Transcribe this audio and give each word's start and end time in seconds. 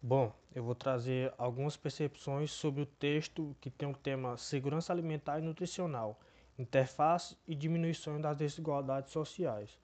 Bom, 0.00 0.32
eu 0.54 0.62
vou 0.62 0.74
trazer 0.74 1.34
algumas 1.36 1.76
percepções 1.76 2.52
sobre 2.52 2.82
o 2.82 2.86
texto 2.86 3.56
que 3.60 3.68
tem 3.68 3.90
o 3.90 3.96
tema 3.96 4.36
Segurança 4.36 4.92
Alimentar 4.92 5.40
e 5.40 5.42
Nutricional, 5.42 6.20
Interface 6.56 7.36
e 7.44 7.56
Diminuição 7.56 8.20
das 8.20 8.36
Desigualdades 8.36 9.10
Sociais. 9.10 9.80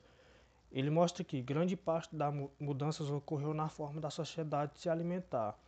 Ele 0.71 0.91
mostra 0.91 1.25
que 1.25 1.43
grande 1.43 1.77
parte 1.77 2.15
das 2.15 2.33
mudanças 2.61 3.11
ocorreu 3.11 3.53
na 3.53 3.69
forma 3.69 4.01
da 4.01 4.09
sociedade 4.09 4.79
se 4.79 4.89
alimentar, 4.89 5.59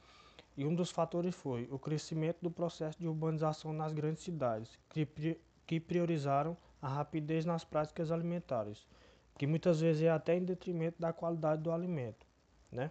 e 0.56 0.64
um 0.64 0.72
dos 0.72 0.92
fatores 0.92 1.34
foi 1.34 1.66
o 1.68 1.80
crescimento 1.80 2.38
do 2.40 2.50
processo 2.50 2.96
de 2.98 3.08
urbanização 3.08 3.72
nas 3.72 3.92
grandes 3.92 4.22
cidades, 4.22 4.78
que 5.66 5.80
priorizaram 5.80 6.56
a 6.80 6.86
rapidez 6.86 7.44
nas 7.44 7.64
práticas 7.64 8.12
alimentares, 8.12 8.86
que 9.36 9.46
muitas 9.46 9.80
vezes 9.80 10.02
é 10.02 10.10
até 10.10 10.36
em 10.36 10.44
detrimento 10.44 11.00
da 11.00 11.12
qualidade 11.12 11.62
do 11.62 11.72
alimento, 11.72 12.26
né? 12.70 12.90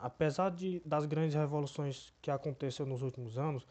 apesar 0.00 0.50
de, 0.50 0.80
das 0.84 1.04
grandes 1.04 1.34
revoluções 1.34 2.12
que 2.22 2.30
aconteceram 2.30 2.90
nos 2.90 3.02
últimos 3.02 3.36
anos, 3.36 3.66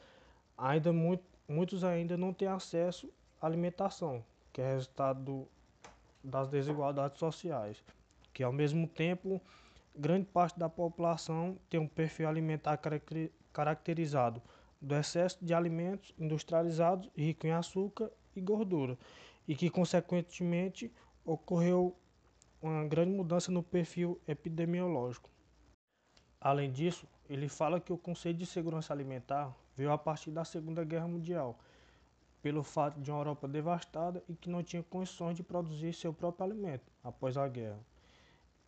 ainda 0.58 0.94
muito, 0.94 1.24
muitos 1.48 1.84
ainda 1.84 2.16
não 2.16 2.34
têm 2.34 2.48
acesso 2.48 3.12
à 3.42 3.48
alimentação, 3.48 4.24
que 4.54 4.62
é 4.62 4.74
resultado 4.74 5.24
do, 5.24 5.48
das 6.24 6.48
desigualdades 6.48 7.18
sociais, 7.18 7.84
que 8.34 8.44
ao 8.44 8.52
mesmo 8.52 8.88
tempo 8.88 9.42
grande 9.96 10.26
parte 10.26 10.60
da 10.60 10.70
população 10.70 11.58
tem 11.70 11.80
um 11.80 11.88
perfil 11.88 12.30
alimentar 12.30 12.80
caracterizado 13.52 14.42
do 14.80 14.96
excesso 14.96 15.44
de 15.44 15.54
alimentos 15.54 16.14
industrializados 16.18 17.10
ricos 17.18 17.50
em 17.50 17.52
açúcar 17.52 18.12
e 18.36 18.40
gordura, 18.40 18.98
e 19.48 19.56
que 19.56 19.70
consequentemente 19.70 20.92
ocorreu 21.26 21.96
uma 22.62 22.86
grande 22.86 23.12
mudança 23.12 23.52
no 23.52 23.64
perfil 23.64 24.20
epidemiológico. 24.28 25.30
Além 26.42 26.72
disso, 26.72 27.08
ele 27.30 27.48
fala 27.48 27.80
que 27.80 27.94
o 27.94 27.98
conceito 27.98 28.38
de 28.38 28.46
segurança 28.46 28.94
alimentar 28.94 29.56
veio 29.76 29.92
a 29.92 29.98
partir 29.98 30.32
da 30.32 30.44
Segunda 30.44 30.84
Guerra 30.84 31.08
Mundial, 31.08 31.58
pelo 32.42 32.64
fato 32.64 33.00
de 33.00 33.12
uma 33.12 33.20
Europa 33.20 33.48
devastada 33.48 34.24
e 34.28 34.36
que 34.36 34.50
não 34.50 34.64
tinha 34.64 34.84
condições 34.84 35.36
de 35.36 35.44
produzir 35.44 35.94
seu 35.94 36.14
próprio 36.14 36.46
alimento 36.46 36.92
após 37.04 37.38
a 37.38 37.48
guerra. 37.48 37.80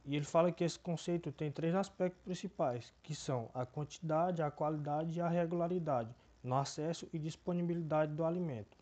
E 0.06 0.16
ele 0.16 0.26
fala 0.26 0.52
que 0.52 0.64
esse 0.64 0.80
conceito 0.80 1.32
tem 1.32 1.52
três 1.52 1.76
aspectos 1.76 2.22
principais, 2.24 2.94
que 3.04 3.14
são 3.14 3.50
a 3.54 3.66
quantidade, 3.66 4.42
a 4.42 4.50
qualidade 4.50 5.20
e 5.20 5.22
a 5.22 5.28
regularidade 5.28 6.14
no 6.44 6.56
acesso 6.56 7.08
e 7.14 7.20
disponibilidade 7.20 8.14
do 8.14 8.26
alimento. 8.26 8.81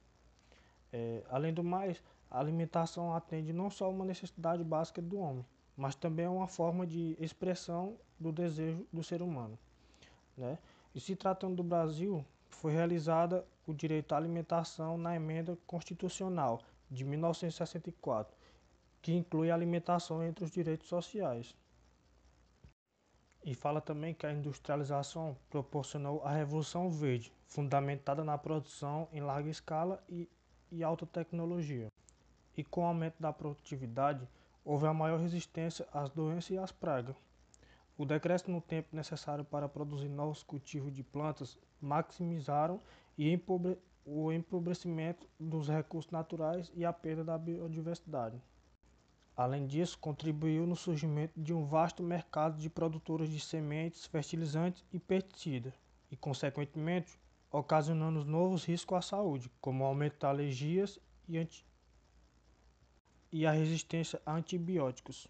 É, 0.92 1.24
além 1.30 1.54
do 1.54 1.64
mais, 1.64 2.02
a 2.30 2.40
alimentação 2.40 3.14
atende 3.14 3.54
não 3.54 3.70
só 3.70 3.90
uma 3.90 4.06
necessidade 4.06 4.64
básica 4.64 5.02
do 5.02 5.18
homem, 5.18 5.46
mas 5.76 5.96
também 5.96 6.26
é 6.26 6.30
uma 6.30 6.48
forma 6.48 6.86
de 6.86 7.16
expressão 7.20 7.98
do 8.20 8.32
desejo 8.32 8.86
do 8.92 9.04
ser 9.04 9.22
humano. 9.22 9.58
Né? 10.36 10.58
E 10.94 11.00
se 11.00 11.16
tratando 11.16 11.56
do 11.56 11.64
Brasil, 11.64 12.26
foi 12.50 12.74
realizada 12.74 13.46
o 13.66 13.74
direito 13.74 14.14
à 14.14 14.18
alimentação 14.18 14.98
na 14.98 15.16
emenda 15.16 15.58
constitucional 15.66 16.62
de 16.90 17.06
1964, 17.06 18.36
que 19.02 19.14
inclui 19.14 19.52
a 19.52 19.56
alimentação 19.56 20.24
entre 20.24 20.44
os 20.44 20.52
direitos 20.52 20.88
sociais. 20.88 21.56
E 23.46 23.54
fala 23.54 23.80
também 23.80 24.14
que 24.14 24.26
a 24.26 24.34
industrialização 24.34 25.38
proporcionou 25.50 26.22
a 26.24 26.32
Revolução 26.32 26.92
Verde, 26.92 27.32
fundamentada 27.46 28.24
na 28.24 28.38
produção 28.38 29.08
em 29.14 29.22
larga 29.22 29.50
escala 29.50 30.04
e, 30.10 30.28
e 30.72 30.84
alta 30.84 31.06
tecnologia. 31.06 31.92
E 32.56 32.64
com 32.64 32.82
o 32.82 32.86
aumento 32.86 33.16
da 33.20 33.32
produtividade, 33.32 34.28
houve 34.64 34.88
a 34.88 34.94
maior 34.94 35.20
resistência 35.20 35.88
às 35.94 36.10
doenças 36.10 36.50
e 36.52 36.58
às 36.58 36.72
pragas. 36.72 37.16
O 37.98 38.06
decréscimo 38.06 38.56
no 38.56 38.62
tempo 38.62 38.96
necessário 38.96 39.44
para 39.44 39.68
produzir 39.68 40.08
novos 40.08 40.44
cultivos 40.44 40.94
de 40.94 41.04
plantas 41.04 41.58
maximizaram 41.82 42.80
empobre 43.18 43.78
o 44.06 44.32
empobrecimento 44.32 45.28
dos 45.40 45.68
recursos 45.68 46.12
naturais 46.12 46.72
e 46.74 46.86
a 46.86 46.94
perda 46.94 47.24
da 47.24 47.38
biodiversidade. 47.38 48.42
Além 49.36 49.68
disso, 49.68 49.98
contribuiu 50.00 50.66
no 50.66 50.76
surgimento 50.76 51.40
de 51.40 51.54
um 51.54 51.66
vasto 51.66 52.04
mercado 52.04 52.58
de 52.58 52.70
produtores 52.70 53.30
de 53.30 53.40
sementes, 53.40 54.06
fertilizantes 54.06 54.84
e 54.92 55.00
pesticidas, 55.00 55.74
e, 56.12 56.18
consequentemente, 56.18 57.20
ocasionando 57.52 58.24
novos 58.24 58.66
riscos 58.66 58.98
à 58.98 59.02
saúde, 59.02 59.52
como 59.60 59.84
de 59.84 60.30
alergias 60.30 61.00
e 61.28 61.38
e 63.32 63.46
a 63.46 63.52
resistência 63.52 64.22
a 64.26 64.34
antibióticos. 64.34 65.28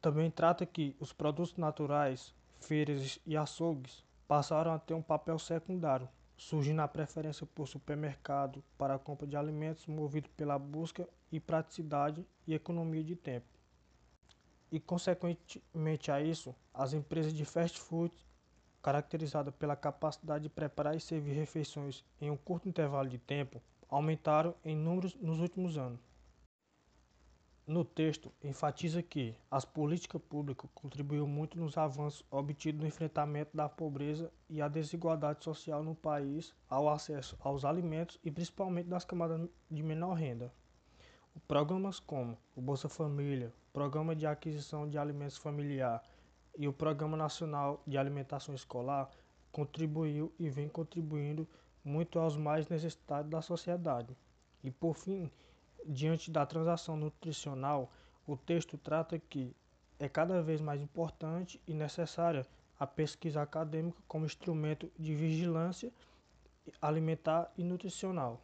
Também 0.00 0.30
trata 0.30 0.66
que 0.66 0.94
os 1.00 1.12
produtos 1.12 1.56
naturais, 1.56 2.34
feiras 2.60 3.18
e 3.26 3.36
açougues 3.36 4.04
passaram 4.26 4.72
a 4.72 4.78
ter 4.78 4.94
um 4.94 5.02
papel 5.02 5.38
secundário, 5.38 6.08
surgindo 6.36 6.82
a 6.82 6.88
preferência 6.88 7.46
por 7.46 7.68
supermercado 7.68 8.62
para 8.76 8.94
a 8.94 8.98
compra 8.98 9.26
de 9.26 9.36
alimentos 9.36 9.86
movido 9.86 10.28
pela 10.30 10.58
busca 10.58 11.08
e 11.30 11.38
praticidade 11.38 12.26
e 12.46 12.54
economia 12.54 13.02
de 13.02 13.16
tempo. 13.16 13.46
E 14.70 14.80
consequentemente 14.80 16.10
a 16.10 16.20
isso, 16.20 16.54
as 16.72 16.92
empresas 16.92 17.32
de 17.32 17.44
fast 17.44 17.78
food, 17.78 18.14
caracterizadas 18.84 19.54
pela 19.54 19.74
capacidade 19.74 20.42
de 20.42 20.50
preparar 20.50 20.94
e 20.94 21.00
servir 21.00 21.32
refeições 21.32 22.04
em 22.20 22.30
um 22.30 22.36
curto 22.36 22.68
intervalo 22.68 23.08
de 23.08 23.16
tempo, 23.16 23.62
aumentaram 23.88 24.54
em 24.62 24.76
números 24.76 25.14
nos 25.14 25.40
últimos 25.40 25.78
anos. 25.78 25.98
No 27.66 27.82
texto, 27.82 28.30
enfatiza 28.42 29.02
que 29.02 29.34
as 29.50 29.64
políticas 29.64 30.20
públicas 30.20 30.68
contribuíram 30.74 31.26
muito 31.26 31.58
nos 31.58 31.78
avanços 31.78 32.26
obtidos 32.30 32.82
no 32.82 32.86
enfrentamento 32.86 33.56
da 33.56 33.70
pobreza 33.70 34.30
e 34.50 34.60
a 34.60 34.68
desigualdade 34.68 35.42
social 35.42 35.82
no 35.82 35.94
país 35.94 36.54
ao 36.68 36.90
acesso 36.90 37.38
aos 37.40 37.64
alimentos 37.64 38.20
e 38.22 38.30
principalmente 38.30 38.90
das 38.90 39.06
camadas 39.06 39.48
de 39.70 39.82
menor 39.82 40.12
renda. 40.12 40.52
Programas 41.48 41.98
como 41.98 42.36
o 42.54 42.60
Bolsa 42.60 42.90
Família, 42.90 43.50
Programa 43.72 44.14
de 44.14 44.26
Aquisição 44.26 44.86
de 44.86 44.98
Alimentos 44.98 45.38
Familiar 45.38 46.02
e 46.56 46.68
o 46.68 46.72
Programa 46.72 47.16
Nacional 47.16 47.82
de 47.86 47.98
Alimentação 47.98 48.54
Escolar 48.54 49.10
contribuiu 49.52 50.32
e 50.38 50.48
vem 50.48 50.68
contribuindo 50.68 51.48
muito 51.84 52.18
aos 52.18 52.36
mais 52.36 52.68
necessitados 52.68 53.30
da 53.30 53.42
sociedade. 53.42 54.16
E 54.62 54.70
por 54.70 54.94
fim, 54.94 55.30
Diante 55.86 56.30
da 56.30 56.46
transação 56.46 56.96
nutricional, 56.96 57.92
o 58.26 58.38
texto 58.38 58.78
trata 58.78 59.18
que 59.18 59.54
é 59.98 60.08
cada 60.08 60.40
vez 60.40 60.58
mais 60.58 60.80
importante 60.80 61.60
e 61.66 61.74
necessária 61.74 62.46
a 62.80 62.86
pesquisa 62.86 63.42
acadêmica 63.42 64.02
como 64.08 64.24
instrumento 64.24 64.90
de 64.98 65.14
vigilância 65.14 65.92
alimentar 66.80 67.52
e 67.58 67.62
nutricional. 67.62 68.40